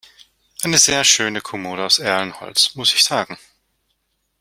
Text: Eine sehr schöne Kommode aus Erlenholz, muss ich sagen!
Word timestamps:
Eine 0.63 0.79
sehr 0.79 1.03
schöne 1.03 1.41
Kommode 1.41 1.85
aus 1.85 1.99
Erlenholz, 1.99 2.73
muss 2.73 2.91
ich 2.91 3.03
sagen! 3.03 3.37